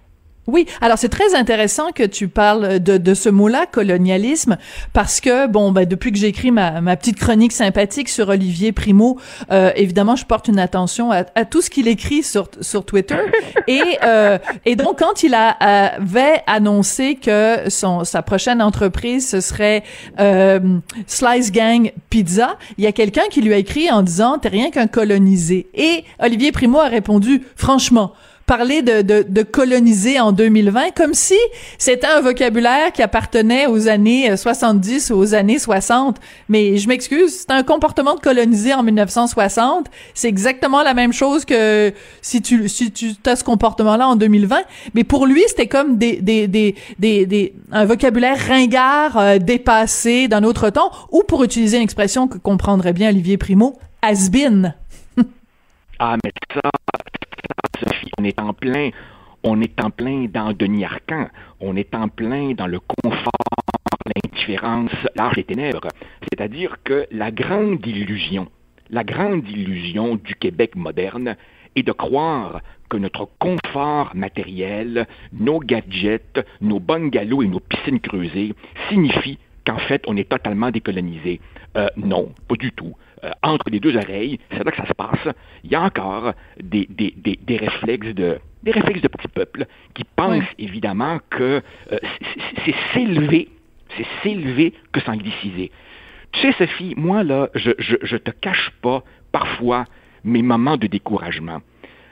Oui, 0.48 0.66
alors 0.80 0.98
c'est 0.98 1.10
très 1.10 1.36
intéressant 1.36 1.92
que 1.92 2.04
tu 2.04 2.30
parles 2.30 2.80
de, 2.80 2.98
de 2.98 3.14
ce 3.14 3.28
mot-là, 3.28 3.66
colonialisme, 3.70 4.58
parce 4.94 5.20
que, 5.20 5.46
bon, 5.48 5.74
ben, 5.74 5.86
depuis 5.86 6.14
que 6.14 6.18
j'ai 6.18 6.28
écrit 6.28 6.52
ma, 6.52 6.80
ma, 6.80 6.96
petite 6.96 7.20
chronique 7.20 7.52
sympathique 7.52 8.08
sur 8.08 8.30
Olivier 8.30 8.72
Primo, 8.72 9.20
euh, 9.52 9.72
évidemment, 9.76 10.16
je 10.16 10.26
porte 10.26 10.48
une 10.48 10.60
attention 10.60 11.12
à, 11.12 11.26
à 11.36 11.44
tout 11.44 11.62
ce 11.62 11.70
qu'il 11.70 11.90
écrit 11.90 12.24
sur, 12.24 12.50
sur 12.62 12.86
Twitter. 12.86 13.18
et, 13.68 13.98
euh, 14.04 14.38
et 14.66 14.78
donc, 14.78 15.00
quand 15.00 15.22
il 15.22 15.34
a, 15.34 15.50
avait 15.50 16.42
annoncé 16.48 17.16
que 17.16 17.70
son, 17.70 18.06
sa 18.06 18.22
prochaine 18.22 18.62
entreprise, 18.62 19.30
ce 19.30 19.42
serait 19.42 19.84
euh, 20.22 20.80
Slice 21.08 21.52
Gang 21.52 21.92
Pizza, 22.10 22.58
il 22.78 22.86
y 22.86 22.88
a 22.88 22.94
quelqu'un 22.94 23.28
qui 23.30 23.42
lui 23.42 23.54
a 23.54 23.58
écrit 23.58 23.92
en 23.92 24.02
disant 24.02 24.38
«T'es 24.42 24.48
rien 24.48 24.72
qu'un 24.72 24.88
colonisé». 24.88 25.68
Et 25.74 26.06
Olivier 26.20 26.54
Primo 26.54 26.80
a 26.80 26.88
répondu 26.88 27.44
«Franchement, 27.58 28.14
parler 28.48 28.82
de, 28.82 29.02
de, 29.02 29.26
de, 29.28 29.44
coloniser 29.44 30.22
en 30.22 30.32
2020 30.32 30.92
comme 30.96 31.14
si 31.14 31.38
c'était 31.78 32.08
un 32.08 32.22
vocabulaire 32.22 32.94
qui 32.94 33.04
appartenait 33.04 33.68
aux 33.68 33.90
années 33.90 34.36
70 34.36 35.12
ou 35.12 35.16
aux 35.16 35.36
années 35.36 35.60
60. 35.60 36.18
Mais 36.48 36.78
je 36.78 36.88
m'excuse, 36.88 37.40
c'est 37.42 37.52
un 37.52 37.64
comportement 37.64 38.16
de 38.16 38.22
coloniser 38.22 38.74
en 38.74 38.84
1960. 38.84 39.88
C'est 40.14 40.30
exactement 40.30 40.82
la 40.82 40.94
même 40.94 41.12
chose 41.12 41.44
que 41.44 41.94
si 42.22 42.42
tu 42.42 42.70
si 42.70 42.92
tu 42.92 43.12
as 43.26 43.36
ce 43.36 43.44
comportement-là 43.44 44.08
en 44.08 44.16
2020. 44.16 44.62
Mais 44.94 45.04
pour 45.04 45.26
lui, 45.26 45.44
c'était 45.48 45.68
comme 45.68 45.98
des, 45.98 46.22
des, 46.22 46.48
des, 46.48 46.76
des, 47.00 47.26
des 47.26 47.54
un 47.74 47.84
vocabulaire 47.84 48.40
ringard, 48.48 49.18
euh, 49.18 49.38
dépassé 49.40 50.30
d'un 50.30 50.46
autre 50.46 50.70
temps, 50.70 50.92
ou 51.12 51.24
pour 51.24 51.44
utiliser 51.44 51.78
une 51.78 51.84
expression 51.84 52.30
que 52.30 52.38
comprendrait 52.38 52.94
bien 52.94 53.10
Olivier 53.10 53.38
Primo, 53.38 53.78
has 54.02 54.30
been. 54.30 54.74
ah, 56.00 56.16
mais 56.24 56.32
ça, 56.54 56.70
on 58.18 58.24
est 58.24 58.40
en 58.40 58.54
plein, 58.54 58.92
dans 59.44 60.54
Denis 60.54 60.86
Arcan, 60.86 61.28
on 61.60 61.76
est 61.76 61.96
en 61.96 62.10
plein 62.10 62.54
dans 62.54 62.68
le 62.68 62.80
confort, 62.80 63.32
l'indifférence, 64.16 64.92
l'âge 65.16 65.36
des 65.36 65.44
ténèbres. 65.44 65.88
C'est-à-dire 66.24 66.78
que 66.84 67.08
la 67.12 67.32
grande 67.32 67.86
illusion, 67.86 68.48
la 68.90 69.04
grande 69.04 69.48
illusion 69.50 70.16
du 70.16 70.36
Québec 70.36 70.76
moderne 70.76 71.36
est 71.76 71.84
de 71.84 71.92
croire 71.92 72.62
que 72.90 72.98
notre 72.98 73.30
confort 73.40 74.12
matériel, 74.16 75.08
nos 75.34 75.60
gadgets, 75.60 76.40
nos 76.62 76.80
bungalows 76.80 77.44
et 77.44 77.48
nos 77.48 77.60
piscines 77.60 78.00
creusées 78.00 78.54
signifient 78.90 79.40
qu'en 79.68 79.78
fait, 79.78 80.02
on 80.08 80.16
est 80.16 80.30
totalement 80.30 80.72
décolonisé. 80.72 81.42
Euh, 81.76 81.88
non, 81.98 82.32
pas 82.48 82.56
du 82.56 82.72
tout. 82.72 82.96
Euh, 83.24 83.32
entre 83.44 83.70
les 83.70 83.80
deux 83.80 83.98
oreilles, 83.98 84.40
c'est 84.52 84.64
là 84.64 84.72
que 84.72 84.78
ça 84.78 84.88
se 84.88 84.94
passe. 84.94 85.36
Il 85.64 85.72
y 85.72 85.76
a 85.76 85.82
encore 85.82 86.34
des, 86.62 86.88
des, 86.90 87.14
des, 87.18 87.38
des 87.42 87.58
réflexes 87.58 88.14
de 88.16 88.40
des 88.64 88.72
réflexes 88.72 89.02
de 89.02 89.08
petits 89.08 89.28
peuples 89.28 89.66
qui 89.94 90.04
pensent 90.04 90.44
évidemment 90.58 91.20
que 91.30 91.62
euh, 91.92 91.98
c'est 92.66 92.76
s'élever, 92.94 93.50
c'est 93.96 94.06
s'élever 94.24 94.74
que 94.92 95.00
s'angliciser. 95.02 95.72
Tu 96.32 96.42
sais, 96.42 96.52
Sophie, 96.58 96.94
moi, 96.98 97.24
là, 97.24 97.50
je, 97.56 97.72
je, 97.78 98.18
te 98.18 98.32
cache 98.32 98.72
pas, 98.82 99.04
parfois, 99.32 99.86
mes 100.24 100.42
moments 100.42 100.76
de 100.76 100.88
découragement. 100.88 101.62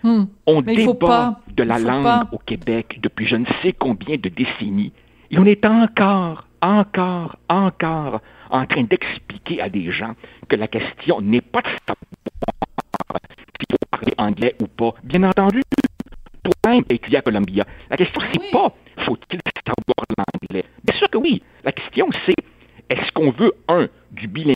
Hmm. 0.03 0.25
On 0.45 0.61
débat 0.61 1.41
de 1.55 1.63
la 1.63 1.79
langue 1.79 2.27
au 2.31 2.37
Québec 2.37 2.99
depuis 3.01 3.25
je 3.25 3.35
ne 3.35 3.45
sais 3.61 3.73
combien 3.73 4.17
de 4.17 4.29
décennies. 4.29 4.93
Et 5.31 5.39
on 5.39 5.45
est 5.45 5.65
encore, 5.65 6.44
encore, 6.61 7.37
encore 7.49 8.21
en 8.49 8.65
train 8.65 8.83
d'expliquer 8.83 9.61
à 9.61 9.69
des 9.69 9.91
gens 9.91 10.15
que 10.47 10.55
la 10.55 10.67
question 10.67 11.21
n'est 11.21 11.41
pas 11.41 11.61
de 11.61 11.67
savoir 11.67 13.19
s'il 13.59 13.67
faut 13.71 13.77
parler 13.91 14.13
anglais 14.17 14.55
ou 14.61 14.67
pas. 14.67 14.93
Bien 15.03 15.23
entendu, 15.23 15.61
toi-même 16.43 16.83
étudié 16.89 17.17
à 17.17 17.21
Columbia, 17.21 17.65
la 17.89 17.97
question 17.97 18.21
c'est 18.31 18.51
pas 18.51 18.73
faut-il 18.99 19.39
savoir 19.65 20.05
l'anglais? 20.17 20.65
Bien 20.83 20.97
sûr 20.97 21.09
que 21.09 21.17
oui. 21.17 21.41
La 21.63 21.71
question 21.71 22.09
c'est 22.25 22.35
est-ce 22.89 23.11
qu'on 23.13 23.31
veut 23.31 23.53
un 23.67 23.87
du 24.11 24.27
bilinguisme 24.27 24.55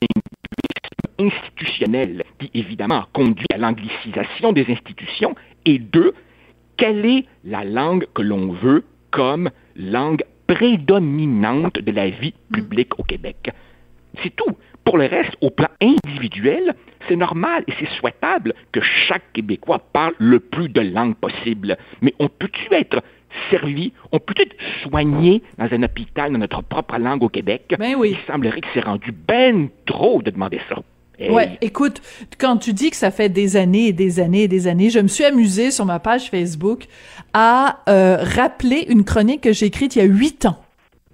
institutionnel 1.20 2.24
qui 2.38 2.52
évidemment 2.54 3.06
conduit 3.14 3.48
à 3.54 3.58
l'anglicisation 3.58 4.54
des 4.54 4.66
institutions? 4.70 5.36
Et 5.66 5.80
deux 5.80 6.14
quelle 6.80 7.06
est 7.06 7.26
la 7.44 7.66
langue 7.66 8.08
que 8.14 8.22
l'on 8.22 8.54
veut 8.54 8.86
comme 9.12 9.50
langue 9.76 10.24
prédominante 10.50 11.80
de 11.80 11.92
la 11.92 12.10
vie 12.10 12.34
publique 12.52 12.98
au 12.98 13.04
Québec. 13.04 13.52
C'est 14.24 14.36
tout. 14.36 14.58
Pour 14.84 14.98
le 14.98 15.06
reste, 15.06 15.36
au 15.42 15.52
plan 15.52 15.68
individuel, 15.80 16.74
c'est 17.08 17.16
normal 17.16 17.64
et 17.68 17.74
c'est 17.80 17.90
souhaitable 18.00 18.56
que 18.72 18.82
chaque 18.82 19.32
Québécois 19.34 19.80
parle 19.94 20.16
le 20.18 20.40
plus 20.40 20.68
de 20.68 20.82
langues 20.82 21.16
possible. 21.16 21.78
Mais 22.02 22.16
on 22.18 22.28
peut-tu 22.28 22.74
être 22.74 23.04
servi, 23.52 23.94
on 24.12 24.18
peut 24.18 24.34
être 24.40 24.56
soigné 24.82 25.44
dans 25.60 25.72
un 25.72 25.84
hôpital 25.84 26.32
dans 26.32 26.40
notre 26.40 26.64
propre 26.64 26.98
langue 26.98 27.22
au 27.22 27.30
Québec? 27.30 27.76
Ben 27.78 27.94
oui. 27.96 28.18
Il 28.18 28.32
semblerait 28.32 28.62
que 28.62 28.68
c'est 28.74 28.84
rendu 28.84 29.12
ben 29.12 29.70
trop 29.86 30.24
de 30.24 30.32
demander 30.32 30.60
ça. 30.68 30.78
Ouais, 31.20 31.58
écoute, 31.62 32.02
quand 32.38 32.58
tu 32.58 32.74
dis 32.74 32.90
que 32.90 32.96
ça 32.96 33.12
fait 33.12 33.30
des 33.30 33.58
années 33.58 33.88
et 33.88 33.94
des 33.94 34.20
années 34.20 34.44
et 34.44 34.48
des 34.48 34.68
années, 34.68 34.90
je 34.90 35.00
me 35.00 35.08
suis 35.08 35.26
amusée 35.26 35.72
sur 35.72 35.86
ma 35.86 36.00
page 36.00 36.30
Facebook 36.30 36.86
à 37.34 37.80
euh, 37.90 38.18
rappeler 38.22 38.86
une 38.90 39.04
chronique 39.04 39.42
que 39.42 39.54
j'ai 39.54 39.66
écrite 39.66 39.96
il 39.96 40.00
y 40.00 40.02
a 40.02 40.06
huit 40.06 40.46
ans. 40.46 40.58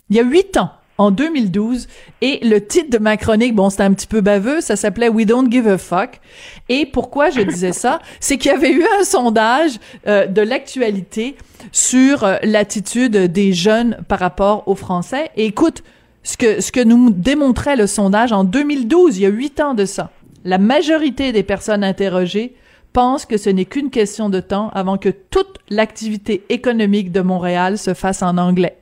Il 0.10 0.16
y 0.16 0.20
a 0.20 0.24
huit 0.24 0.58
ans 0.58 0.72
en 0.98 1.12
2012 1.12 1.88
et 2.22 2.40
le 2.44 2.66
titre 2.66 2.90
de 2.90 2.98
ma 2.98 3.18
chronique, 3.18 3.54
bon, 3.54 3.70
c'était 3.70 3.84
un 3.84 3.94
petit 3.94 4.08
peu 4.08 4.22
baveux, 4.22 4.62
ça 4.62 4.76
s'appelait 4.76 5.10
We 5.10 5.26
Don't 5.26 5.52
Give 5.52 5.68
a 5.68 5.78
Fuck. 5.78 6.22
Et 6.70 6.86
pourquoi 6.86 7.30
je 7.30 7.42
disais 7.42 7.74
ça, 7.74 8.00
c'est 8.20 8.38
qu'il 8.38 8.52
y 8.52 8.54
avait 8.54 8.72
eu 8.72 8.86
un 9.00 9.04
sondage 9.04 9.72
euh, 10.08 10.28
de 10.28 10.42
l'actualité 10.42 11.36
sur 11.72 12.24
euh, 12.24 12.38
l'attitude 12.44 13.18
des 13.18 13.54
jeunes 13.54 13.98
par 14.08 14.20
rapport 14.20 14.68
aux 14.68 14.76
Français. 14.76 15.30
Et 15.36 15.46
écoute, 15.46 15.84
ce 16.26 16.38
que 16.38 16.60
ce 16.60 16.72
que 16.72 16.84
nous 16.84 17.12
démontrait 17.12 17.76
le 17.76 17.88
sondage 17.88 18.34
en 18.34 18.44
2012, 18.44 19.18
il 19.18 19.22
y 19.22 19.26
a 19.26 19.30
huit 19.30 19.60
ans 19.62 19.76
de 19.76 19.86
ça, 19.86 20.12
la 20.44 20.58
majorité 20.58 21.32
des 21.32 21.44
personnes 21.44 21.84
interrogées 21.84 22.56
pensent 22.94 23.26
que 23.26 23.38
ce 23.38 23.50
n'est 23.50 23.66
qu'une 23.66 23.92
question 23.92 24.30
de 24.30 24.40
temps 24.40 24.70
avant 24.74 24.98
que 24.98 25.10
toute 25.10 25.60
l'activité 25.70 26.44
économique 26.50 27.12
de 27.12 27.22
Montréal 27.22 27.78
se 27.78 27.94
fasse 27.94 28.24
en 28.24 28.38
anglais. 28.38 28.78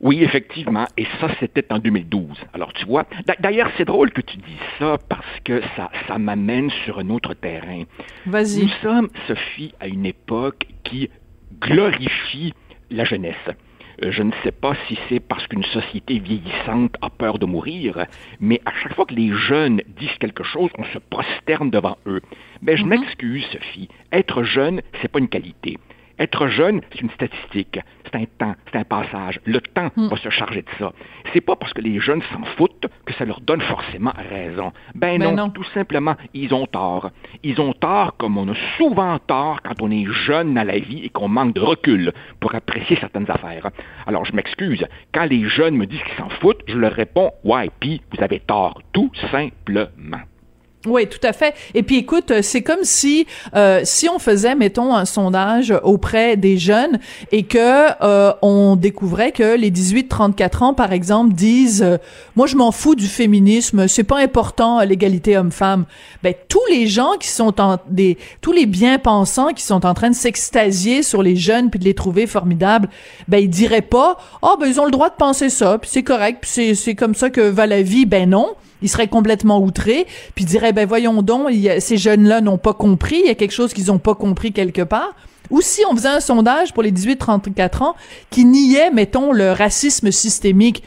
Oui, 0.00 0.22
effectivement, 0.22 0.86
et 0.96 1.06
ça, 1.20 1.28
c'était 1.38 1.72
en 1.72 1.78
2012. 1.78 2.26
Alors, 2.52 2.72
tu 2.72 2.84
vois, 2.86 3.06
d'ailleurs, 3.38 3.70
c'est 3.78 3.84
drôle 3.84 4.10
que 4.10 4.20
tu 4.20 4.36
dis 4.36 4.58
ça 4.78 4.98
parce 5.08 5.40
que 5.44 5.62
ça, 5.76 5.90
ça 6.08 6.18
m'amène 6.18 6.70
sur 6.84 6.98
un 6.98 7.08
autre 7.10 7.34
terrain. 7.34 7.84
Vas-y. 8.26 8.64
Nous 8.64 8.70
sommes, 8.82 9.08
Sophie, 9.28 9.72
à 9.78 9.86
une 9.86 10.04
époque 10.04 10.66
qui 10.82 11.08
glorifie 11.60 12.52
la 12.90 13.04
jeunesse. 13.04 13.36
Euh, 14.02 14.10
je 14.10 14.22
ne 14.22 14.32
sais 14.42 14.52
pas 14.52 14.74
si 14.86 14.98
c'est 15.08 15.20
parce 15.20 15.46
qu'une 15.46 15.64
société 15.64 16.18
vieillissante 16.18 16.96
a 17.00 17.10
peur 17.10 17.38
de 17.38 17.46
mourir, 17.46 18.06
mais 18.40 18.60
à 18.64 18.72
chaque 18.82 18.94
fois 18.94 19.06
que 19.06 19.14
les 19.14 19.32
jeunes 19.32 19.82
disent 19.98 20.18
quelque 20.18 20.44
chose, 20.44 20.70
on 20.78 20.84
se 20.84 20.98
prosterne 20.98 21.70
devant 21.70 21.96
eux. 22.06 22.20
Mais 22.62 22.76
je 22.76 22.84
mm-hmm. 22.84 22.88
m'excuse, 22.88 23.44
Sophie. 23.52 23.88
Être 24.12 24.42
jeune, 24.42 24.82
c'est 25.00 25.08
pas 25.08 25.18
une 25.18 25.28
qualité. 25.28 25.78
Être 26.22 26.46
jeune, 26.46 26.82
c'est 26.92 27.00
une 27.00 27.10
statistique, 27.10 27.80
c'est 28.04 28.14
un 28.14 28.26
temps, 28.38 28.54
c'est 28.70 28.78
un 28.78 28.84
passage. 28.84 29.40
Le 29.44 29.60
temps 29.60 29.90
hmm. 29.96 30.06
va 30.06 30.16
se 30.16 30.30
charger 30.30 30.62
de 30.62 30.68
ça. 30.78 30.92
C'est 31.32 31.40
pas 31.40 31.56
parce 31.56 31.72
que 31.72 31.80
les 31.80 31.98
jeunes 31.98 32.22
s'en 32.32 32.44
foutent 32.56 32.86
que 33.04 33.12
ça 33.14 33.24
leur 33.24 33.40
donne 33.40 33.60
forcément 33.60 34.12
raison. 34.30 34.72
Ben, 34.94 35.18
ben 35.18 35.34
non, 35.34 35.50
tout 35.50 35.64
simplement, 35.74 36.14
ils 36.32 36.54
ont 36.54 36.66
tort. 36.66 37.10
Ils 37.42 37.60
ont 37.60 37.72
tort 37.72 38.16
comme 38.18 38.38
on 38.38 38.48
a 38.48 38.54
souvent 38.78 39.18
tort 39.18 39.62
quand 39.62 39.82
on 39.82 39.90
est 39.90 40.06
jeune 40.06 40.54
dans 40.54 40.62
la 40.62 40.78
vie 40.78 41.04
et 41.04 41.08
qu'on 41.08 41.26
manque 41.26 41.54
de 41.54 41.60
recul 41.60 42.12
pour 42.38 42.54
apprécier 42.54 42.96
certaines 43.00 43.28
affaires. 43.28 43.70
Alors, 44.06 44.24
je 44.24 44.32
m'excuse. 44.32 44.86
Quand 45.12 45.24
les 45.24 45.48
jeunes 45.48 45.76
me 45.76 45.86
disent 45.86 46.04
qu'ils 46.04 46.18
s'en 46.18 46.28
foutent, 46.28 46.62
je 46.68 46.78
leur 46.78 46.92
réponds, 46.92 47.32
ouais, 47.42 47.68
puis 47.80 48.00
vous 48.12 48.22
avez 48.22 48.38
tort, 48.38 48.80
tout 48.92 49.10
simplement. 49.32 50.20
Oui, 50.84 51.06
tout 51.06 51.24
à 51.24 51.32
fait. 51.32 51.54
Et 51.74 51.84
puis 51.84 51.96
écoute, 51.96 52.32
euh, 52.32 52.42
c'est 52.42 52.62
comme 52.62 52.82
si 52.82 53.26
euh, 53.54 53.82
si 53.84 54.08
on 54.08 54.18
faisait, 54.18 54.56
mettons, 54.56 54.96
un 54.96 55.04
sondage 55.04 55.72
auprès 55.84 56.36
des 56.36 56.58
jeunes 56.58 56.98
et 57.30 57.44
que 57.44 57.86
euh, 58.02 58.32
on 58.42 58.74
découvrait 58.74 59.30
que 59.30 59.56
les 59.56 59.70
18-34 59.70 60.64
ans, 60.64 60.74
par 60.74 60.92
exemple, 60.92 61.34
disent 61.34 61.86
moi 62.34 62.48
je 62.48 62.56
m'en 62.56 62.72
fous 62.72 62.96
du 62.96 63.06
féminisme, 63.06 63.86
c'est 63.86 64.02
pas 64.02 64.18
important 64.18 64.80
l'égalité 64.80 65.36
homme-femme. 65.36 65.84
Ben 66.24 66.34
tous 66.48 66.66
les 66.68 66.88
gens 66.88 67.12
qui 67.20 67.28
sont 67.28 67.60
en 67.60 67.78
des 67.88 68.18
tous 68.40 68.52
les 68.52 68.66
bien-pensants 68.66 69.52
qui 69.52 69.62
sont 69.62 69.86
en 69.86 69.94
train 69.94 70.10
de 70.10 70.16
s'extasier 70.16 71.04
sur 71.04 71.22
les 71.22 71.36
jeunes 71.36 71.70
puis 71.70 71.78
de 71.78 71.84
les 71.84 71.94
trouver 71.94 72.26
formidables, 72.26 72.88
ben 73.28 73.38
ils 73.38 73.48
diraient 73.48 73.82
pas 73.82 74.16
oh 74.42 74.56
ben 74.58 74.66
ils 74.66 74.80
ont 74.80 74.84
le 74.84 74.90
droit 74.90 75.10
de 75.10 75.16
penser 75.16 75.48
ça, 75.48 75.78
puis 75.78 75.90
c'est 75.92 76.02
correct, 76.02 76.38
puis 76.40 76.50
c'est 76.52 76.74
c'est 76.74 76.96
comme 76.96 77.14
ça 77.14 77.30
que 77.30 77.40
va 77.40 77.68
la 77.68 77.82
vie. 77.82 78.04
Ben 78.04 78.28
non 78.28 78.56
ils 78.82 78.88
seraient 78.88 79.08
complètement 79.08 79.60
outrés, 79.60 80.06
puis 80.34 80.44
diraient, 80.44 80.72
ben 80.72 80.86
voyons 80.86 81.22
donc, 81.22 81.48
ces 81.78 81.96
jeunes-là 81.96 82.40
n'ont 82.40 82.58
pas 82.58 82.74
compris, 82.74 83.20
il 83.20 83.26
y 83.26 83.30
a 83.30 83.34
quelque 83.34 83.52
chose 83.52 83.72
qu'ils 83.72 83.86
n'ont 83.86 83.98
pas 83.98 84.14
compris 84.14 84.52
quelque 84.52 84.82
part. 84.82 85.14
Ou 85.50 85.60
si 85.60 85.82
on 85.90 85.94
faisait 85.94 86.08
un 86.08 86.20
sondage 86.20 86.72
pour 86.72 86.82
les 86.82 86.92
18-34 86.92 87.82
ans 87.82 87.94
qui 88.30 88.44
niait, 88.44 88.90
mettons, 88.90 89.32
le 89.32 89.52
racisme 89.52 90.10
systémique, 90.10 90.82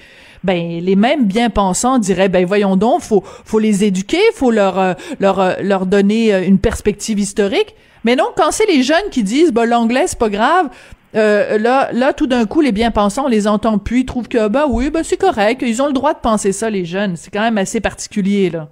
ben 0.45 0.79
les 0.79 0.95
mêmes 0.95 1.25
bien-pensants 1.25 1.97
diraient 1.97 2.29
ben 2.29 2.45
voyons 2.45 2.75
donc 2.75 3.01
faut 3.01 3.23
faut 3.43 3.57
les 3.57 3.83
éduquer 3.83 4.21
faut 4.35 4.51
leur 4.51 4.77
euh, 4.77 4.93
leur 5.19 5.39
euh, 5.39 5.53
leur 5.61 5.87
donner 5.87 6.33
euh, 6.33 6.45
une 6.45 6.59
perspective 6.59 7.17
historique 7.17 7.73
mais 8.03 8.15
non 8.15 8.27
quand 8.37 8.51
c'est 8.51 8.67
les 8.67 8.83
jeunes 8.83 9.09
qui 9.09 9.23
disent 9.23 9.51
ben 9.51 9.65
l'anglais 9.65 10.05
c'est 10.05 10.19
pas 10.19 10.29
grave 10.29 10.69
euh, 11.15 11.57
là, 11.57 11.89
là, 11.93 12.13
tout 12.13 12.27
d'un 12.27 12.45
coup, 12.45 12.61
les 12.61 12.71
bien-pensants, 12.71 13.25
on 13.25 13.29
les 13.29 13.47
entend 13.47 13.77
plus, 13.77 14.01
ils 14.01 14.05
trouvent 14.05 14.27
que, 14.27 14.47
bah 14.47 14.65
oui, 14.69 14.89
bah 14.89 15.03
c'est 15.03 15.17
correct, 15.17 15.63
ils 15.65 15.81
ont 15.81 15.87
le 15.87 15.93
droit 15.93 16.13
de 16.13 16.19
penser 16.19 16.51
ça, 16.51 16.69
les 16.69 16.85
jeunes. 16.85 17.15
C'est 17.15 17.31
quand 17.31 17.41
même 17.41 17.57
assez 17.57 17.79
particulier, 17.79 18.49
là. 18.49 18.69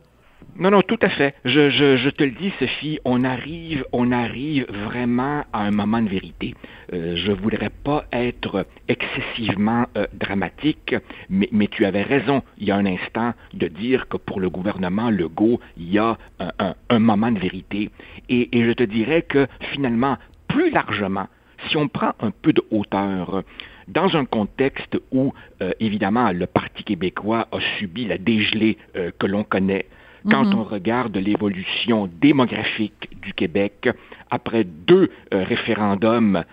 Non, 0.56 0.70
non, 0.70 0.84
tout 0.84 1.00
à 1.02 1.10
fait. 1.10 1.34
Je, 1.46 1.72
je, 1.72 2.10
te 2.10 2.24
le 2.24 2.30
dis, 2.30 2.54
Sophie, 2.60 3.00
on 3.06 3.24
arrive, 3.24 3.86
on 3.92 4.12
arrive 4.12 4.68
vraiment 4.70 5.44
à 5.52 5.64
un 5.64 5.72
moment 5.72 6.00
de 6.00 6.10
vérité. 6.10 6.54
Euh, 6.94 7.16
je 7.16 7.32
voudrais 7.32 7.72
pas 7.72 8.06
être 8.12 8.68
excessivement 8.88 9.86
euh, 9.98 10.06
dramatique, 10.14 10.96
mais, 11.28 11.50
mais, 11.52 11.68
tu 11.68 11.86
avais 11.86 12.04
raison 12.04 12.44
il 12.60 12.68
y 12.68 12.72
a 12.72 12.76
un 12.76 12.86
instant 12.86 13.34
de 13.56 13.68
dire 13.68 14.08
que 14.10 14.18
pour 14.18 14.40
le 14.40 14.52
gouvernement 14.52 15.10
Legault, 15.10 15.60
il 15.78 15.92
y 15.92 15.98
a 15.98 16.18
un 16.40 17.00
moment 17.00 17.32
de 17.32 17.40
vérité. 17.40 17.90
Et, 18.30 18.56
et 18.56 18.64
je 18.64 18.74
te 18.74 18.84
dirais 18.84 19.24
que 19.24 19.48
finalement, 19.72 20.18
plus 20.48 20.70
largement, 20.70 21.28
si 21.70 21.78
on 21.78 21.88
prend 21.88 22.14
un 22.20 22.32
peu 22.32 22.54
de 22.54 22.64
hauteur, 22.72 23.44
dans 23.88 24.16
un 24.16 24.26
contexte 24.26 24.98
où, 25.12 25.34
euh, 25.62 25.72
évidemment, 25.80 26.32
le 26.32 26.48
Parti 26.48 26.84
québécois 26.84 27.48
a 27.52 27.60
subi 27.78 28.06
la 28.06 28.18
dégelée 28.18 28.78
euh, 28.96 29.12
que 29.18 29.28
l'on 29.28 29.44
connaît, 29.44 29.88
quand 30.30 30.46
mhm. 30.46 30.60
on 30.60 30.64
regarde 30.64 31.18
l'évolution 31.18 32.10
démographique 32.22 33.10
du 33.22 33.34
Québec 33.34 33.90
après 34.32 34.64
deux 34.64 35.12
euh, 35.34 35.44
référendums 35.44 36.44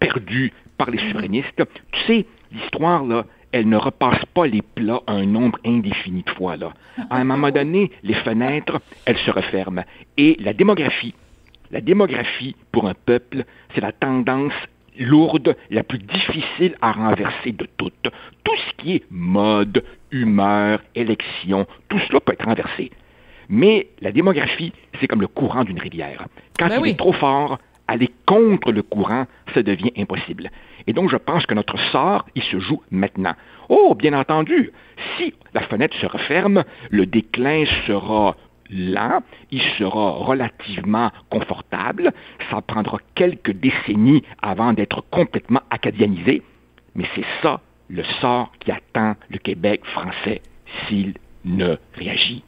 perdus 0.00 0.52
par 0.78 0.90
les 0.90 0.98
souverainistes, 0.98 1.62
tu 1.92 2.00
sais, 2.06 2.26
l'histoire, 2.52 3.04
là, 3.04 3.26
elle 3.52 3.68
ne 3.68 3.76
repasse 3.76 4.24
pas 4.34 4.46
les 4.46 4.62
plats 4.62 5.02
un 5.06 5.24
nombre 5.24 5.58
indéfini 5.64 6.22
de 6.22 6.30
fois. 6.30 6.56
Là. 6.56 6.72
À 7.10 7.18
un 7.18 7.24
moment 7.24 7.50
donné, 7.52 7.90
les 8.02 8.14
fenêtres, 8.14 8.80
elles 9.04 9.18
se 9.18 9.30
referment. 9.30 9.84
Et 10.16 10.36
la 10.40 10.52
démographie, 10.52 11.14
la 11.70 11.80
démographie, 11.80 12.56
pour 12.72 12.88
un 12.88 12.94
peuple, 12.94 13.44
c'est 13.74 13.80
la 13.80 13.92
tendance 13.92 14.52
lourde, 14.98 15.56
la 15.70 15.82
plus 15.82 15.98
difficile 15.98 16.74
à 16.80 16.92
renverser 16.92 17.52
de 17.52 17.66
toutes. 17.76 18.10
Tout 18.44 18.56
ce 18.56 18.82
qui 18.82 18.96
est 18.96 19.04
mode, 19.10 19.84
humeur, 20.10 20.80
élection, 20.94 21.66
tout 21.88 21.98
cela 22.08 22.20
peut 22.20 22.32
être 22.32 22.44
renversé. 22.44 22.90
Mais 23.48 23.88
la 24.00 24.12
démographie, 24.12 24.72
c'est 25.00 25.06
comme 25.06 25.20
le 25.20 25.26
courant 25.26 25.64
d'une 25.64 25.78
rivière. 25.78 26.26
Quand 26.58 26.68
ben 26.68 26.80
il 26.84 26.90
est 26.90 26.98
trop 26.98 27.12
fort, 27.12 27.58
aller 27.86 28.10
contre 28.26 28.72
le 28.72 28.82
courant, 28.82 29.26
ça 29.54 29.62
devient 29.62 29.92
impossible. 29.96 30.50
Et 30.86 30.92
donc, 30.92 31.10
je 31.10 31.16
pense 31.16 31.46
que 31.46 31.54
notre 31.54 31.78
sort, 31.90 32.26
il 32.34 32.42
se 32.42 32.58
joue 32.58 32.82
maintenant. 32.90 33.34
Oh, 33.68 33.94
bien 33.94 34.12
entendu, 34.12 34.70
si 35.16 35.34
la 35.54 35.62
fenêtre 35.62 35.96
se 35.98 36.06
referme, 36.06 36.64
le 36.90 37.06
déclin 37.06 37.64
sera 37.86 38.36
là, 38.70 39.22
il 39.50 39.62
sera 39.78 40.12
relativement 40.12 41.10
confortable. 41.30 42.12
Ça 42.50 42.60
prendra 42.60 42.98
quelques 43.14 43.52
décennies 43.52 44.22
avant 44.42 44.72
d'être 44.72 45.02
complètement 45.10 45.62
acadianisé. 45.70 46.42
Mais 46.94 47.06
c'est 47.14 47.26
ça 47.42 47.60
le 47.88 48.04
sort 48.20 48.52
qui 48.60 48.70
attend 48.70 49.14
le 49.30 49.38
Québec 49.38 49.82
français 49.84 50.42
s'il 50.86 51.14
ne 51.44 51.76
réagit. 51.94 52.44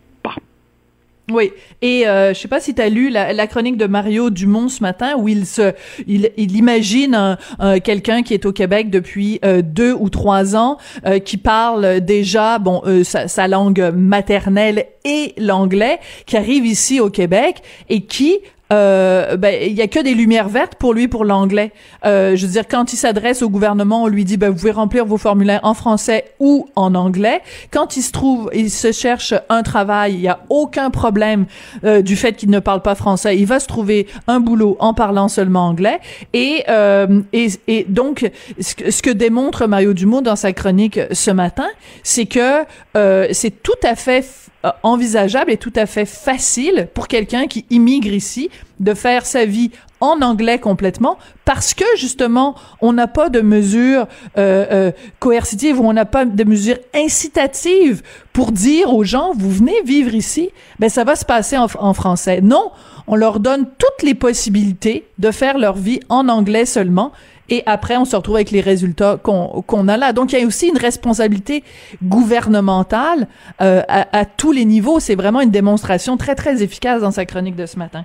Oui, 1.30 1.52
et 1.82 2.06
euh, 2.06 2.34
je 2.34 2.38
sais 2.38 2.48
pas 2.48 2.60
si 2.60 2.74
tu 2.74 2.82
as 2.82 2.88
lu 2.88 3.10
la, 3.10 3.46
chronique 3.46 3.76
de 3.76 3.86
Mario 3.86 4.30
Dumont 4.30 4.68
ce 4.68 4.82
matin 4.82 5.14
où 5.16 5.28
il 5.28 5.46
se, 5.46 5.72
il, 6.06 6.30
il 6.36 6.56
imagine 6.56 7.36
quelqu'un 7.82 8.22
qui 8.22 8.34
est 8.34 8.46
au 8.46 8.52
Québec 8.52 8.90
depuis 8.90 9.40
euh, 9.44 9.62
deux 9.62 9.92
ou 9.92 10.08
trois 10.08 10.56
ans, 10.56 10.78
euh, 11.06 11.18
qui 11.18 11.36
parle 11.36 12.00
déjà 12.00 12.58
bon 12.58 12.82
euh, 12.86 13.04
sa, 13.04 13.28
sa, 13.28 13.48
langue 13.48 13.92
maternelle 13.94 14.86
et 15.04 15.34
l'anglais, 15.38 15.98
qui 16.26 16.36
arrive 16.36 16.66
ici 16.66 17.00
au 17.00 17.10
Québec 17.10 17.62
et 17.88 18.02
qui 18.02 18.38
euh, 18.72 19.36
ben 19.36 19.54
il 19.66 19.72
y 19.72 19.82
a 19.82 19.88
que 19.88 20.00
des 20.00 20.14
lumières 20.14 20.48
vertes 20.48 20.74
pour 20.76 20.94
lui 20.94 21.08
pour 21.08 21.24
l'anglais. 21.24 21.72
Euh, 22.04 22.36
je 22.36 22.46
veux 22.46 22.52
dire 22.52 22.68
quand 22.68 22.92
il 22.92 22.96
s'adresse 22.96 23.42
au 23.42 23.48
gouvernement, 23.48 24.04
on 24.04 24.06
lui 24.06 24.24
dit 24.24 24.36
ben 24.36 24.50
vous 24.50 24.56
pouvez 24.56 24.70
remplir 24.70 25.04
vos 25.04 25.18
formulaires 25.18 25.60
en 25.62 25.74
français 25.74 26.24
ou 26.38 26.68
en 26.76 26.94
anglais. 26.94 27.40
Quand 27.70 27.96
il 27.96 28.02
se 28.02 28.12
trouve, 28.12 28.50
il 28.54 28.70
se 28.70 28.92
cherche 28.92 29.34
un 29.48 29.62
travail, 29.62 30.14
il 30.14 30.20
y 30.20 30.28
a 30.28 30.40
aucun 30.48 30.90
problème 30.90 31.46
euh, 31.84 32.02
du 32.02 32.16
fait 32.16 32.34
qu'il 32.34 32.50
ne 32.50 32.60
parle 32.60 32.82
pas 32.82 32.94
français. 32.94 33.36
Il 33.36 33.46
va 33.46 33.60
se 33.60 33.66
trouver 33.66 34.06
un 34.26 34.40
boulot 34.40 34.76
en 34.80 34.94
parlant 34.94 35.28
seulement 35.28 35.66
anglais. 35.66 36.00
Et 36.32 36.64
euh, 36.68 37.20
et, 37.32 37.48
et, 37.66 37.86
donc 37.88 38.30
ce 38.60 39.02
que, 39.02 39.10
démontre 39.10 39.66
Mario 39.66 39.92
Dumont 39.92 40.22
dans 40.22 40.36
sa 40.36 40.52
chronique 40.52 41.00
ce 41.12 41.30
matin, 41.30 41.68
c'est 42.02 42.26
que 42.26 42.64
euh, 42.96 43.28
c'est 43.32 43.62
tout 43.62 43.72
à 43.82 43.94
fait 43.94 44.24
euh, 44.64 44.70
envisageable 44.82 45.50
et 45.50 45.56
tout 45.56 45.72
à 45.74 45.86
fait 45.86 46.04
facile 46.04 46.88
pour 46.92 47.08
quelqu'un 47.08 47.46
qui 47.46 47.64
immigre 47.70 48.12
ici 48.12 48.50
de 48.78 48.92
faire 48.92 49.24
sa 49.24 49.46
vie 49.46 49.70
en 50.00 50.20
anglais 50.20 50.58
complètement 50.58 51.16
parce 51.46 51.72
que 51.72 51.84
justement 51.96 52.54
on 52.82 52.92
n'a 52.92 53.06
pas 53.06 53.30
de 53.30 53.40
mesures 53.40 54.06
euh, 54.36 54.66
euh, 54.70 54.92
coercitives 55.18 55.80
ou 55.80 55.84
on 55.84 55.94
n'a 55.94 56.04
pas 56.04 56.26
de 56.26 56.44
mesures 56.44 56.78
incitatives 56.94 58.02
pour 58.34 58.52
dire 58.52 58.92
aux 58.92 59.02
gens 59.02 59.32
vous 59.34 59.50
venez 59.50 59.80
vivre 59.82 60.14
ici 60.14 60.50
ben 60.78 60.90
ça 60.90 61.04
va 61.04 61.16
se 61.16 61.24
passer 61.24 61.56
en, 61.56 61.68
en 61.78 61.94
français. 61.94 62.42
Non 62.42 62.70
on 63.06 63.16
leur 63.16 63.40
donne 63.40 63.66
toutes 63.78 64.02
les 64.02 64.14
possibilités 64.14 65.06
de 65.18 65.30
faire 65.30 65.56
leur 65.56 65.76
vie 65.76 66.00
en 66.10 66.28
anglais 66.28 66.66
seulement 66.66 67.12
et 67.50 67.62
après 67.66 67.96
on 67.96 68.04
se 68.04 68.16
retrouve 68.16 68.36
avec 68.36 68.50
les 68.50 68.60
résultats 68.60 69.18
qu'on 69.18 69.88
a 69.88 69.96
là. 69.96 70.12
Donc 70.12 70.32
il 70.32 70.38
y 70.38 70.42
a 70.42 70.46
aussi 70.46 70.68
une 70.68 70.78
responsabilité 70.78 71.62
gouvernementale 72.02 73.26
euh, 73.60 73.82
à, 73.88 74.24
tous 74.24 74.52
les 74.52 74.64
niveaux. 74.64 75.00
C'est 75.00 75.16
vraiment 75.16 75.40
une 75.40 75.50
démonstration 75.50 76.16
très 76.16 76.34
très 76.34 76.62
efficace 76.62 77.02
dans 77.02 77.10
sa 77.10 77.26
chronique 77.26 77.56
de 77.56 77.66
ce 77.66 77.78
matin. 77.78 78.04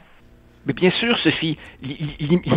Mais 0.66 0.74
bien 0.74 0.92
sûr, 0.92 1.18
Sophie, 1.20 1.58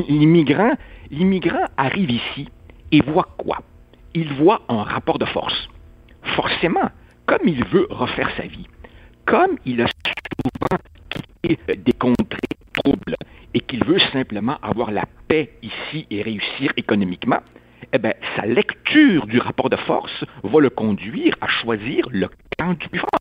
l'immigrant, 0.08 0.72
l'immigrant 1.10 1.66
arrive 1.76 2.10
ici 2.10 2.48
et 2.90 3.02
voit 3.02 3.28
quoi? 3.36 3.58
Il 4.14 4.32
voit 4.32 4.62
un 4.70 4.82
rapport 4.82 5.18
de 5.18 5.26
force. 5.26 5.68
Forcément, 6.34 6.88
comme 7.26 7.46
il 7.46 7.62
veut 7.66 7.86
refaire 7.90 8.30
sa 8.38 8.44
vie, 8.44 8.66
comme 9.26 9.58
il 9.66 9.82
a 9.82 9.86
souvent 9.86 10.82
quitté 11.10 11.76
des 11.76 11.92
contrées 11.92 12.47
troubles 12.82 13.16
et 13.54 13.60
qu'il 13.60 13.84
veut 13.84 13.98
simplement 14.12 14.58
avoir 14.62 14.90
la 14.90 15.04
paix 15.28 15.50
ici 15.62 16.06
et 16.10 16.22
réussir 16.22 16.72
économiquement, 16.76 17.40
eh 17.92 17.98
bien, 17.98 18.12
sa 18.36 18.46
lecture 18.46 19.26
du 19.26 19.38
rapport 19.38 19.70
de 19.70 19.76
force 19.76 20.24
va 20.42 20.60
le 20.60 20.70
conduire 20.70 21.34
à 21.40 21.48
choisir 21.48 22.06
le 22.10 22.28
camp 22.58 22.74
du 22.74 22.88
plus 22.88 23.00
fort. 23.00 23.20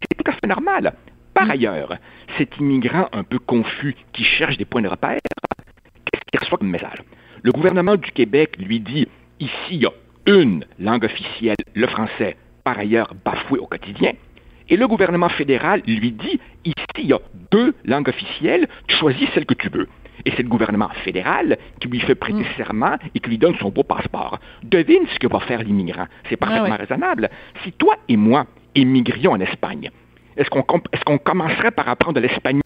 C'est 0.00 0.22
tout 0.22 0.30
à 0.30 0.34
fait 0.34 0.46
normal. 0.46 0.94
Par 1.34 1.46
mm. 1.46 1.50
ailleurs, 1.50 1.94
cet 2.36 2.56
immigrant 2.58 3.08
un 3.12 3.22
peu 3.22 3.38
confus 3.38 3.94
qui 4.12 4.24
cherche 4.24 4.56
des 4.56 4.64
points 4.64 4.82
de 4.82 4.88
repère, 4.88 5.20
qu'est-ce 6.04 6.22
qu'il 6.30 6.40
reçoit 6.40 6.58
comme 6.58 6.70
message? 6.70 7.02
Le 7.42 7.52
gouvernement 7.52 7.96
du 7.96 8.10
Québec 8.10 8.56
lui 8.58 8.80
dit 8.80 9.06
ici, 9.38 9.52
il 9.70 9.82
y 9.82 9.86
a 9.86 9.92
une 10.26 10.64
langue 10.78 11.04
officielle, 11.04 11.56
le 11.74 11.86
français, 11.86 12.36
par 12.64 12.78
ailleurs 12.78 13.14
bafoué 13.24 13.58
au 13.60 13.66
quotidien. 13.66 14.12
Et 14.68 14.76
le 14.76 14.86
gouvernement 14.86 15.28
fédéral 15.30 15.82
lui 15.86 16.12
dit 16.12 16.40
ici, 16.64 16.74
il 16.98 17.06
y 17.06 17.12
a 17.12 17.20
deux 17.50 17.74
langues 17.84 18.08
officielles, 18.08 18.68
tu 18.86 18.96
choisis 18.96 19.28
celle 19.34 19.46
que 19.46 19.54
tu 19.54 19.68
veux. 19.68 19.88
Et 20.24 20.32
c'est 20.36 20.42
le 20.42 20.48
gouvernement 20.48 20.90
fédéral 21.04 21.56
qui 21.80 21.88
lui 21.88 22.00
fait 22.00 22.14
prêter 22.14 22.40
mm. 22.40 22.56
serment 22.56 22.96
et 23.14 23.20
qui 23.20 23.30
lui 23.30 23.38
donne 23.38 23.56
son 23.56 23.70
beau 23.70 23.82
passeport. 23.82 24.38
Devine 24.62 25.06
ce 25.12 25.18
que 25.18 25.26
va 25.26 25.40
faire 25.40 25.62
l'immigrant. 25.62 26.06
C'est 26.28 26.36
ah 26.40 26.46
parfaitement 26.46 26.76
raisonnable. 26.76 27.30
Si 27.62 27.72
toi 27.72 27.94
et 28.08 28.16
moi 28.16 28.46
émigrions 28.74 29.32
en 29.32 29.40
Espagne, 29.40 29.90
est-ce 30.36 30.50
qu'on 30.50 30.60
est 30.60 31.18
commencerait 31.24 31.70
par 31.70 31.88
apprendre 31.88 32.20
l'espagnol 32.20 32.62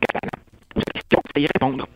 catalan? 0.00 0.44
Cette 0.76 0.92
question, 0.92 1.20
c'est 1.34 1.42
y 1.42 1.46
répondre. 1.46 1.86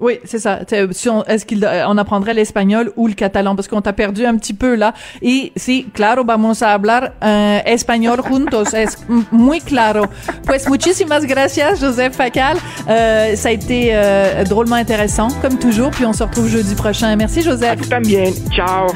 Oui, 0.00 0.18
c'est 0.24 0.38
ça. 0.38 0.60
Est-ce 0.62 1.44
qu'on 1.46 1.62
euh, 1.62 2.00
apprendrait 2.00 2.34
l'espagnol 2.34 2.92
ou 2.96 3.06
le 3.06 3.14
catalan? 3.14 3.54
Parce 3.54 3.68
qu'on 3.68 3.82
t'a 3.82 3.92
perdu 3.92 4.24
un 4.24 4.36
petit 4.36 4.54
peu 4.54 4.74
là. 4.74 4.94
Et 5.20 5.52
sí, 5.56 5.86
claro, 5.92 6.24
vamos 6.24 6.62
a 6.62 6.72
hablar 6.72 7.12
uh, 7.22 7.60
español 7.66 8.20
juntos. 8.22 8.72
es 8.72 8.98
muy 9.30 9.60
claro? 9.60 10.08
Pues 10.46 10.68
muchísimas 10.68 11.26
gracias, 11.26 11.80
Joseph 11.80 12.14
Facal. 12.14 12.56
Euh, 12.88 13.36
ça 13.36 13.50
a 13.50 13.52
été 13.52 13.90
euh, 13.92 14.44
drôlement 14.44 14.76
intéressant, 14.76 15.28
comme 15.42 15.58
toujours. 15.58 15.90
Puis 15.90 16.06
on 16.06 16.14
se 16.14 16.22
retrouve 16.22 16.48
jeudi 16.48 16.74
prochain. 16.74 17.14
Merci, 17.16 17.42
Joseph. 17.42 17.80
A 17.82 17.86
también. 17.88 18.32
Ciao. 18.50 18.86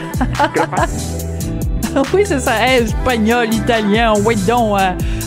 oui, 2.14 2.22
c'est 2.24 2.40
ça. 2.40 2.66
espagnol, 2.66 3.52
italien, 3.52 4.14
oui 4.24 4.36
donc. 4.46 4.78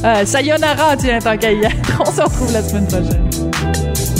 Euh, 0.03 0.25
sayonara, 0.25 0.95
tiens, 0.97 1.19
tant 1.19 1.37
qu'à 1.37 1.51
y 1.51 1.63
être. 1.63 1.99
On 1.99 2.11
se 2.11 2.21
retrouve 2.21 2.53
la 2.53 2.61
semaine 2.61 2.87
prochaine. 2.87 4.16